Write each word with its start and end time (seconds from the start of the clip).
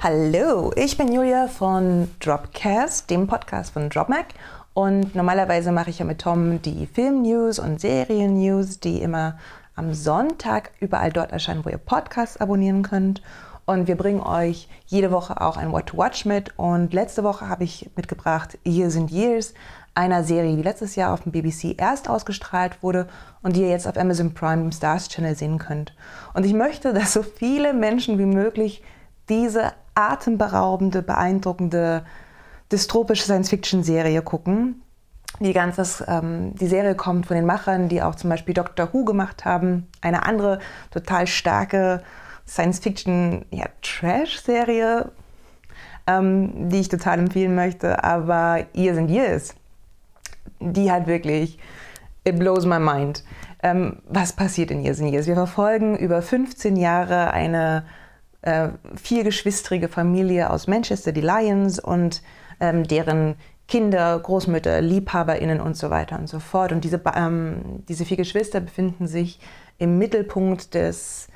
Hallo, 0.00 0.70
ich 0.76 0.96
bin 0.96 1.12
Julia 1.12 1.48
von 1.48 2.08
Dropcast, 2.20 3.10
dem 3.10 3.26
Podcast 3.26 3.72
von 3.72 3.90
DropMac. 3.90 4.26
Und 4.72 5.16
normalerweise 5.16 5.72
mache 5.72 5.90
ich 5.90 5.98
ja 5.98 6.04
mit 6.04 6.20
Tom 6.20 6.62
die 6.62 6.86
Film-News 6.86 7.58
und 7.58 7.80
Serien-News, 7.80 8.78
die 8.78 9.02
immer 9.02 9.38
am 9.74 9.94
Sonntag 9.94 10.70
überall 10.78 11.10
dort 11.10 11.32
erscheinen, 11.32 11.64
wo 11.64 11.70
ihr 11.70 11.78
Podcasts 11.78 12.36
abonnieren 12.36 12.84
könnt. 12.84 13.22
Und 13.66 13.88
wir 13.88 13.96
bringen 13.96 14.20
euch 14.20 14.68
jede 14.86 15.10
Woche 15.10 15.40
auch 15.40 15.56
ein 15.56 15.72
What 15.72 15.86
to 15.86 15.98
Watch 15.98 16.26
mit. 16.26 16.56
Und 16.56 16.94
letzte 16.94 17.24
Woche 17.24 17.48
habe 17.48 17.64
ich 17.64 17.90
mitgebracht 17.96 18.56
Years 18.64 18.96
and 18.96 19.10
Years, 19.10 19.52
einer 19.96 20.22
Serie, 20.22 20.54
die 20.54 20.62
letztes 20.62 20.94
Jahr 20.94 21.12
auf 21.12 21.22
dem 21.22 21.32
BBC 21.32 21.74
erst 21.76 22.08
ausgestrahlt 22.08 22.84
wurde 22.84 23.08
und 23.42 23.56
die 23.56 23.62
ihr 23.62 23.70
jetzt 23.70 23.88
auf 23.88 23.96
Amazon 23.96 24.32
Prime 24.32 24.62
im 24.62 24.70
Stars 24.70 25.08
Channel 25.08 25.34
sehen 25.34 25.58
könnt. 25.58 25.92
Und 26.34 26.46
ich 26.46 26.54
möchte, 26.54 26.92
dass 26.94 27.12
so 27.12 27.24
viele 27.24 27.74
Menschen 27.74 28.16
wie 28.20 28.26
möglich 28.26 28.84
diese 29.28 29.72
atemberaubende, 29.94 31.02
beeindruckende, 31.02 32.04
dystropische 32.70 33.24
Science-Fiction-Serie 33.24 34.22
gucken. 34.22 34.82
Die, 35.40 35.52
ganze, 35.52 36.04
ähm, 36.06 36.54
die 36.54 36.68
Serie 36.68 36.94
kommt 36.94 37.26
von 37.26 37.34
den 37.36 37.46
Machern, 37.46 37.88
die 37.88 38.00
auch 38.02 38.14
zum 38.14 38.30
Beispiel 38.30 38.54
Doctor 38.54 38.92
Who 38.92 39.04
gemacht 39.04 39.44
haben. 39.44 39.88
Eine 40.00 40.24
andere 40.24 40.60
total 40.90 41.26
starke 41.26 42.04
Science-Fiction-Trash-Serie, 42.46 45.10
ja, 46.06 46.18
ähm, 46.18 46.70
die 46.70 46.80
ich 46.80 46.88
total 46.88 47.18
empfehlen 47.18 47.54
möchte. 47.54 48.02
Aber 48.02 48.64
Years 48.74 48.96
and 48.96 49.10
Years, 49.10 49.54
die 50.60 50.90
hat 50.90 51.06
wirklich, 51.06 51.58
it 52.24 52.38
blows 52.38 52.64
my 52.64 52.78
mind. 52.78 53.22
Ähm, 53.62 53.98
was 54.08 54.32
passiert 54.32 54.70
in 54.70 54.82
Years 54.82 55.00
and 55.00 55.12
Years? 55.12 55.26
Wir 55.26 55.34
verfolgen 55.34 55.94
über 55.96 56.22
15 56.22 56.76
Jahre 56.76 57.32
eine 57.32 57.84
äh, 58.42 58.68
viergeschwistrige 58.94 59.88
Familie 59.88 60.50
aus 60.50 60.66
Manchester, 60.66 61.12
die 61.12 61.20
Lions, 61.20 61.78
und 61.78 62.22
ähm, 62.60 62.86
deren 62.86 63.36
Kinder, 63.68 64.18
Großmütter, 64.18 64.80
LiebhaberInnen 64.80 65.60
und 65.60 65.76
so 65.76 65.90
weiter 65.90 66.18
und 66.18 66.28
so 66.28 66.40
fort. 66.40 66.72
Und 66.72 66.84
diese, 66.84 67.00
ähm, 67.14 67.84
diese 67.88 68.04
vier 68.04 68.16
Geschwister 68.16 68.60
befinden 68.60 69.06
sich 69.06 69.40
im 69.76 69.98
Mittelpunkt 69.98 70.74
des 70.74 71.28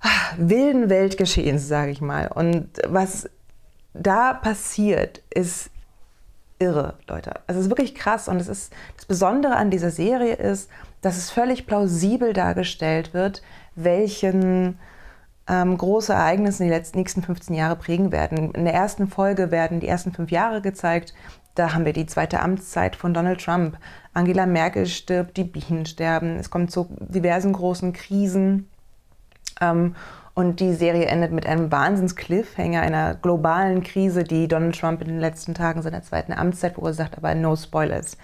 ah, 0.00 0.08
wilden 0.36 0.90
Weltgeschehens, 0.90 1.68
sage 1.68 1.92
ich 1.92 2.00
mal. 2.00 2.28
Und 2.28 2.68
was 2.88 3.30
da 3.94 4.34
passiert, 4.34 5.22
ist 5.30 5.70
irre, 6.58 6.94
Leute. 7.08 7.34
Also 7.46 7.60
es 7.60 7.66
ist 7.66 7.70
wirklich 7.70 7.94
krass. 7.94 8.28
Und 8.28 8.38
es 8.38 8.48
ist, 8.48 8.72
das 8.96 9.06
Besondere 9.06 9.56
an 9.56 9.70
dieser 9.70 9.90
Serie 9.90 10.34
ist, 10.34 10.70
dass 11.02 11.16
es 11.16 11.30
völlig 11.30 11.66
plausibel 11.66 12.32
dargestellt 12.32 13.14
wird, 13.14 13.42
welchen 13.74 14.78
ähm, 15.48 15.76
große 15.76 16.12
Ereignisse 16.12 16.64
die 16.64 16.70
letzten, 16.70 16.98
nächsten 16.98 17.22
15 17.22 17.54
Jahre 17.54 17.76
prägen 17.76 18.12
werden. 18.12 18.52
In 18.52 18.64
der 18.64 18.74
ersten 18.74 19.08
Folge 19.08 19.50
werden 19.50 19.80
die 19.80 19.88
ersten 19.88 20.12
fünf 20.12 20.30
Jahre 20.30 20.62
gezeigt. 20.62 21.14
Da 21.54 21.74
haben 21.74 21.84
wir 21.84 21.92
die 21.92 22.06
zweite 22.06 22.40
Amtszeit 22.40 22.96
von 22.96 23.12
Donald 23.12 23.44
Trump. 23.44 23.76
Angela 24.14 24.46
Merkel 24.46 24.86
stirbt, 24.86 25.36
die 25.36 25.44
Bienen 25.44 25.84
sterben. 25.86 26.36
Es 26.36 26.50
kommt 26.50 26.70
zu 26.70 26.88
diversen 26.98 27.52
großen 27.52 27.92
Krisen. 27.92 28.70
Ähm, 29.60 29.94
und 30.34 30.60
die 30.60 30.72
Serie 30.72 31.06
endet 31.06 31.30
mit 31.32 31.46
einem 31.46 31.70
Wahnsinns-Cliffhanger, 31.70 32.80
einer 32.80 33.14
globalen 33.16 33.82
Krise, 33.82 34.24
die 34.24 34.48
Donald 34.48 34.78
Trump 34.78 35.02
in 35.02 35.08
den 35.08 35.20
letzten 35.20 35.52
Tagen 35.52 35.82
seiner 35.82 36.02
zweiten 36.02 36.32
Amtszeit 36.32 36.74
verursacht, 36.74 37.18
aber 37.18 37.34
no 37.34 37.54
spoilers. 37.54 38.16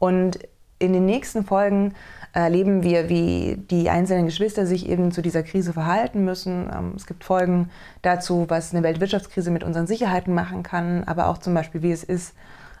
Und 0.00 0.40
in 0.80 0.92
den 0.92 1.06
nächsten 1.06 1.44
Folgen 1.44 1.94
erleben 2.32 2.82
wir, 2.82 3.08
wie 3.08 3.58
die 3.70 3.90
einzelnen 3.90 4.26
Geschwister 4.26 4.66
sich 4.66 4.88
eben 4.88 5.12
zu 5.12 5.22
dieser 5.22 5.42
Krise 5.42 5.72
verhalten 5.72 6.24
müssen. 6.24 6.70
Ähm, 6.72 6.92
es 6.96 7.06
gibt 7.06 7.24
Folgen 7.24 7.70
dazu, 8.00 8.46
was 8.48 8.72
eine 8.72 8.82
Weltwirtschaftskrise 8.82 9.50
mit 9.50 9.64
unseren 9.64 9.86
Sicherheiten 9.86 10.34
machen 10.34 10.62
kann, 10.62 11.04
aber 11.04 11.28
auch 11.28 11.38
zum 11.38 11.54
Beispiel, 11.54 11.82
wie 11.82 11.92
es 11.92 12.04
ist, 12.04 12.34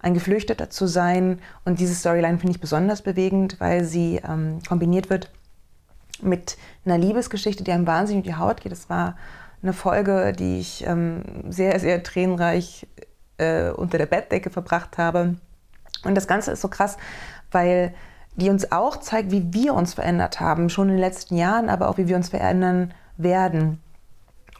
ein 0.00 0.14
Geflüchteter 0.14 0.70
zu 0.70 0.86
sein. 0.86 1.40
Und 1.64 1.80
diese 1.80 1.94
Storyline 1.94 2.38
finde 2.38 2.52
ich 2.52 2.60
besonders 2.60 3.02
bewegend, 3.02 3.58
weil 3.58 3.84
sie 3.84 4.20
ähm, 4.28 4.60
kombiniert 4.68 5.10
wird 5.10 5.30
mit 6.20 6.56
einer 6.84 6.98
Liebesgeschichte, 6.98 7.64
die 7.64 7.72
einem 7.72 7.86
wahnsinnig 7.86 8.26
in 8.26 8.32
die 8.32 8.38
Haut 8.38 8.60
geht. 8.60 8.72
Es 8.72 8.90
war 8.90 9.16
eine 9.62 9.72
Folge, 9.72 10.32
die 10.32 10.60
ich 10.60 10.86
ähm, 10.86 11.22
sehr, 11.48 11.78
sehr 11.80 12.02
tränenreich 12.02 12.86
äh, 13.38 13.70
unter 13.70 13.98
der 13.98 14.06
Bettdecke 14.06 14.50
verbracht 14.50 14.98
habe. 14.98 15.36
Und 16.04 16.14
das 16.14 16.28
Ganze 16.28 16.52
ist 16.52 16.60
so 16.60 16.68
krass, 16.68 16.96
weil 17.50 17.94
die 18.38 18.50
uns 18.50 18.70
auch 18.70 18.98
zeigt, 18.98 19.32
wie 19.32 19.52
wir 19.52 19.74
uns 19.74 19.94
verändert 19.94 20.40
haben, 20.40 20.70
schon 20.70 20.88
in 20.88 20.94
den 20.94 21.00
letzten 21.00 21.36
Jahren, 21.36 21.68
aber 21.68 21.88
auch 21.88 21.98
wie 21.98 22.08
wir 22.08 22.16
uns 22.16 22.28
verändern 22.28 22.94
werden. 23.16 23.82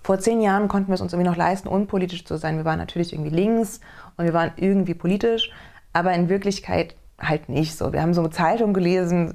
Vor 0.03 0.19
zehn 0.19 0.41
Jahren 0.41 0.69
konnten 0.69 0.89
wir 0.89 0.95
es 0.95 1.01
uns 1.01 1.13
irgendwie 1.13 1.31
noch 1.31 1.37
leisten, 1.37 1.69
unpolitisch 1.69 2.25
zu 2.25 2.37
sein. 2.39 2.57
Wir 2.57 2.65
waren 2.65 2.79
natürlich 2.79 3.13
irgendwie 3.13 3.35
links 3.35 3.81
und 4.17 4.25
wir 4.25 4.35
waren 4.35 4.51
irgendwie 4.57 4.95
politisch, 4.95 5.53
aber 5.93 6.13
in 6.13 6.29
Wirklichkeit 6.29 6.97
halt 7.21 7.49
nicht 7.49 7.77
so. 7.77 7.93
Wir 7.93 8.03
haben 8.03 8.15
so 8.15 8.21
eine 8.21 8.31
Zeitung 8.31 8.75
gelesen, 8.75 9.35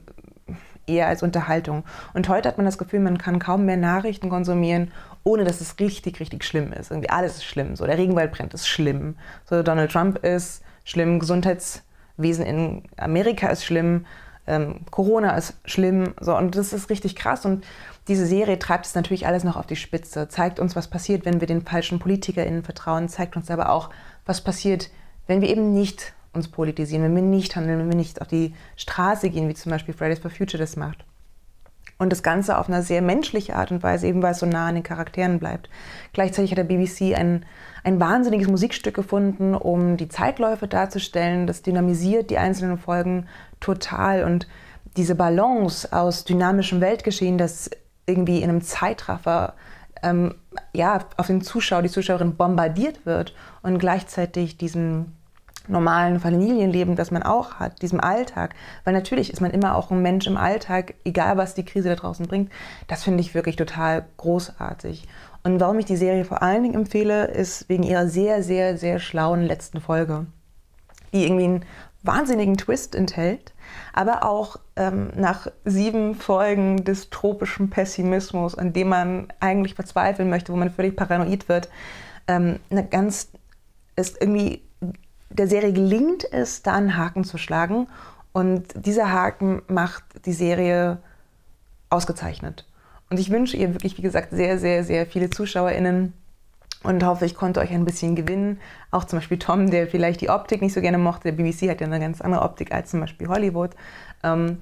eher 0.87 1.07
als 1.07 1.23
Unterhaltung. 1.23 1.83
Und 2.13 2.27
heute 2.27 2.49
hat 2.49 2.57
man 2.57 2.65
das 2.65 2.77
Gefühl, 2.77 2.99
man 2.99 3.17
kann 3.17 3.39
kaum 3.39 3.65
mehr 3.65 3.77
Nachrichten 3.77 4.29
konsumieren, 4.29 4.91
ohne 5.23 5.45
dass 5.45 5.61
es 5.61 5.79
richtig, 5.79 6.19
richtig 6.19 6.43
schlimm 6.43 6.73
ist. 6.73 6.91
Irgendwie 6.91 7.09
alles 7.09 7.37
ist 7.37 7.45
schlimm. 7.45 7.75
So, 7.77 7.85
der 7.85 7.97
Regenwald 7.97 8.31
brennt, 8.33 8.53
ist 8.53 8.67
schlimm. 8.67 9.15
So, 9.45 9.63
Donald 9.63 9.91
Trump 9.91 10.23
ist 10.23 10.63
schlimm, 10.83 11.19
Gesundheitswesen 11.19 12.45
in 12.45 12.83
Amerika 12.97 13.47
ist 13.47 13.63
schlimm, 13.63 14.05
ähm, 14.47 14.81
Corona 14.91 15.35
ist 15.37 15.55
schlimm. 15.65 16.13
So, 16.19 16.35
und 16.35 16.55
das 16.55 16.73
ist 16.73 16.89
richtig 16.89 17.15
krass. 17.15 17.45
Und 17.45 17.65
diese 18.07 18.25
Serie 18.25 18.59
treibt 18.59 18.85
es 18.85 18.95
natürlich 18.95 19.27
alles 19.27 19.43
noch 19.43 19.55
auf 19.55 19.67
die 19.67 19.75
Spitze, 19.75 20.27
zeigt 20.27 20.59
uns, 20.59 20.75
was 20.75 20.87
passiert, 20.87 21.25
wenn 21.25 21.39
wir 21.39 21.47
den 21.47 21.61
falschen 21.61 21.99
PolitikerInnen 21.99 22.63
vertrauen, 22.63 23.09
zeigt 23.09 23.35
uns 23.35 23.49
aber 23.49 23.69
auch, 23.69 23.89
was 24.25 24.41
passiert, 24.41 24.89
wenn 25.27 25.41
wir 25.41 25.49
eben 25.49 25.73
nicht 25.73 26.13
uns 26.33 26.47
politisieren, 26.47 27.03
wenn 27.03 27.15
wir 27.15 27.21
nicht 27.21 27.55
handeln, 27.55 27.79
wenn 27.79 27.89
wir 27.89 27.95
nicht 27.95 28.21
auf 28.21 28.27
die 28.27 28.53
Straße 28.75 29.29
gehen, 29.29 29.47
wie 29.47 29.53
zum 29.53 29.71
Beispiel 29.71 29.93
Fridays 29.93 30.19
for 30.19 30.31
Future 30.31 30.57
das 30.57 30.75
macht. 30.75 31.05
Und 32.03 32.09
das 32.09 32.21
Ganze 32.21 32.57
auf 32.57 32.67
einer 32.67 32.83
sehr 32.83 33.01
menschliche 33.01 33.55
Art 33.55 33.71
und 33.71 33.81
Weise, 33.81 34.07
eben 34.07 34.21
weil 34.21 34.33
es 34.33 34.39
so 34.39 34.45
nah 34.45 34.67
an 34.67 34.75
den 34.75 34.83
Charakteren 34.83 35.39
bleibt. 35.39 35.69
Gleichzeitig 36.11 36.51
hat 36.51 36.57
der 36.57 36.65
BBC 36.65 37.17
ein, 37.17 37.45
ein 37.83 37.99
wahnsinniges 37.99 38.49
Musikstück 38.49 38.93
gefunden, 38.93 39.55
um 39.55 39.97
die 39.97 40.09
Zeitläufe 40.09 40.67
darzustellen. 40.67 41.47
Das 41.47 41.61
dynamisiert 41.61 42.29
die 42.29 42.37
einzelnen 42.37 42.77
Folgen 42.77 43.27
total. 43.61 44.25
Und 44.25 44.47
diese 44.97 45.15
Balance 45.15 45.91
aus 45.91 46.25
dynamischem 46.25 46.81
Weltgeschehen, 46.81 47.37
das 47.37 47.69
irgendwie 48.05 48.41
in 48.41 48.49
einem 48.49 48.61
Zeitraffer 48.61 49.53
ähm, 50.03 50.35
ja, 50.73 50.99
auf 51.17 51.27
den 51.27 51.41
Zuschauer, 51.41 51.81
die 51.81 51.89
Zuschauerin 51.89 52.35
bombardiert 52.35 53.05
wird 53.05 53.33
und 53.61 53.79
gleichzeitig 53.79 54.57
diesen 54.57 55.15
normalen 55.67 56.19
Familienleben, 56.19 56.95
das 56.95 57.11
man 57.11 57.23
auch 57.23 57.55
hat, 57.55 57.81
diesem 57.81 58.01
Alltag. 58.01 58.55
Weil 58.83 58.93
natürlich 58.93 59.31
ist 59.31 59.41
man 59.41 59.51
immer 59.51 59.75
auch 59.75 59.91
ein 59.91 60.01
Mensch 60.01 60.27
im 60.27 60.37
Alltag, 60.37 60.95
egal 61.05 61.37
was 61.37 61.55
die 61.55 61.65
Krise 61.65 61.89
da 61.89 61.95
draußen 61.95 62.27
bringt. 62.27 62.51
Das 62.87 63.03
finde 63.03 63.21
ich 63.21 63.33
wirklich 63.33 63.55
total 63.55 64.05
großartig. 64.17 65.07
Und 65.43 65.59
warum 65.59 65.79
ich 65.79 65.85
die 65.85 65.97
Serie 65.97 66.25
vor 66.25 66.41
allen 66.41 66.63
Dingen 66.63 66.75
empfehle, 66.75 67.25
ist 67.25 67.67
wegen 67.69 67.83
ihrer 67.83 68.07
sehr, 68.07 68.43
sehr, 68.43 68.77
sehr 68.77 68.99
schlauen 68.99 69.43
letzten 69.43 69.81
Folge, 69.81 70.25
die 71.13 71.25
irgendwie 71.25 71.45
einen 71.45 71.65
wahnsinnigen 72.01 72.57
Twist 72.57 72.95
enthält, 72.95 73.53
aber 73.93 74.25
auch 74.25 74.57
ähm, 74.75 75.11
nach 75.15 75.47
sieben 75.63 76.15
Folgen 76.15 76.83
des 76.83 77.09
tropischen 77.09 77.69
Pessimismus, 77.69 78.55
an 78.55 78.73
dem 78.73 78.89
man 78.89 79.27
eigentlich 79.39 79.75
verzweifeln 79.75 80.29
möchte, 80.29 80.51
wo 80.51 80.57
man 80.57 80.69
völlig 80.69 80.95
paranoid 80.95 81.47
wird, 81.47 81.69
ähm, 82.27 82.59
eine 82.69 82.85
ganz 82.85 83.29
ist 83.95 84.19
irgendwie 84.19 84.61
der 85.33 85.47
Serie 85.47 85.73
gelingt 85.73 86.25
es, 86.31 86.61
da 86.61 86.73
einen 86.73 86.97
Haken 86.97 87.23
zu 87.23 87.37
schlagen. 87.37 87.87
Und 88.31 88.67
dieser 88.75 89.11
Haken 89.11 89.61
macht 89.67 90.03
die 90.25 90.33
Serie 90.33 90.97
ausgezeichnet. 91.89 92.65
Und 93.09 93.19
ich 93.19 93.29
wünsche 93.29 93.57
ihr 93.57 93.73
wirklich, 93.73 93.97
wie 93.97 94.01
gesagt, 94.01 94.29
sehr, 94.31 94.57
sehr, 94.57 94.83
sehr 94.83 95.05
viele 95.05 95.29
ZuschauerInnen 95.29 96.13
und 96.83 97.05
hoffe, 97.05 97.25
ich 97.25 97.35
konnte 97.35 97.59
euch 97.59 97.71
ein 97.71 97.85
bisschen 97.85 98.15
gewinnen. 98.15 98.59
Auch 98.91 99.05
zum 99.05 99.19
Beispiel 99.19 99.37
Tom, 99.39 99.69
der 99.69 99.87
vielleicht 99.87 100.21
die 100.21 100.29
Optik 100.29 100.61
nicht 100.61 100.73
so 100.73 100.81
gerne 100.81 100.97
mochte. 100.97 101.31
Der 101.31 101.43
BBC 101.43 101.69
hat 101.69 101.79
ja 101.79 101.87
eine 101.87 101.99
ganz 101.99 102.21
andere 102.21 102.41
Optik 102.41 102.73
als 102.73 102.89
zum 102.89 102.99
Beispiel 102.99 103.27
Hollywood. 103.27 103.71
Ähm, 104.23 104.57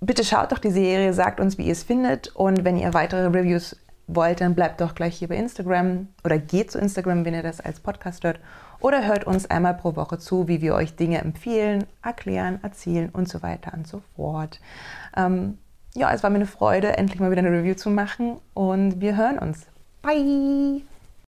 bitte 0.00 0.24
schaut 0.24 0.52
doch 0.52 0.58
die 0.58 0.70
Serie, 0.70 1.12
sagt 1.12 1.40
uns, 1.40 1.58
wie 1.58 1.66
ihr 1.66 1.72
es 1.72 1.82
findet. 1.82 2.28
Und 2.36 2.64
wenn 2.64 2.76
ihr 2.76 2.94
weitere 2.94 3.26
Reviews 3.26 3.76
wollt, 4.06 4.40
dann 4.40 4.54
bleibt 4.54 4.80
doch 4.80 4.94
gleich 4.94 5.16
hier 5.16 5.28
bei 5.28 5.36
Instagram 5.36 6.08
oder 6.24 6.38
geht 6.38 6.70
zu 6.70 6.78
Instagram, 6.78 7.24
wenn 7.24 7.34
ihr 7.34 7.42
das 7.42 7.60
als 7.60 7.80
Podcast 7.80 8.24
hört. 8.24 8.40
Oder 8.80 9.06
hört 9.06 9.24
uns 9.24 9.48
einmal 9.50 9.74
pro 9.74 9.96
Woche 9.96 10.18
zu, 10.18 10.46
wie 10.48 10.60
wir 10.60 10.74
euch 10.74 10.96
Dinge 10.96 11.18
empfehlen, 11.18 11.84
erklären, 12.02 12.58
erzählen 12.62 13.08
und 13.10 13.28
so 13.28 13.42
weiter 13.42 13.72
und 13.74 13.86
so 13.86 14.02
fort. 14.14 14.60
Ähm, 15.16 15.58
ja, 15.94 16.12
es 16.12 16.22
war 16.22 16.30
mir 16.30 16.36
eine 16.36 16.46
Freude, 16.46 16.96
endlich 16.96 17.20
mal 17.20 17.30
wieder 17.30 17.40
eine 17.40 17.52
Review 17.52 17.74
zu 17.74 17.88
machen 17.88 18.38
und 18.52 19.00
wir 19.00 19.16
hören 19.16 19.38
uns. 19.38 19.66
Bye! 20.02 20.82